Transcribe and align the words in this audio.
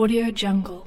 Audio 0.00 0.30
Jungle. 0.32 0.86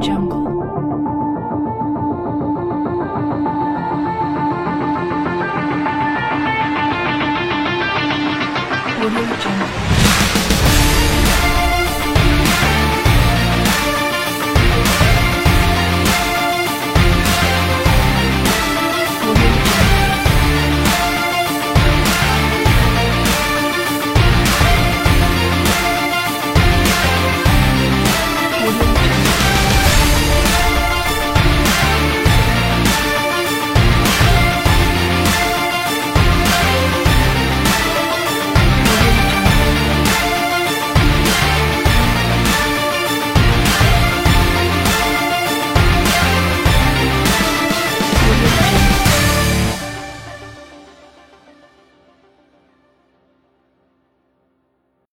jungle. 0.00 0.49